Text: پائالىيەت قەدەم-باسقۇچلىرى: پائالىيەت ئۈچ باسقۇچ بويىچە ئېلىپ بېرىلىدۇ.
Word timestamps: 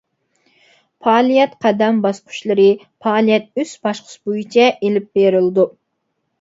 پائالىيەت 1.07 1.53
قەدەم-باسقۇچلىرى: 1.65 2.67
پائالىيەت 3.07 3.47
ئۈچ 3.63 3.77
باسقۇچ 3.87 4.17
بويىچە 4.27 4.69
ئېلىپ 4.75 5.15
بېرىلىدۇ. 5.23 5.71